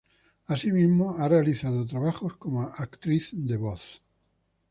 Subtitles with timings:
[0.47, 4.01] Asimismo, ha realizado trabajos como actriz de voz.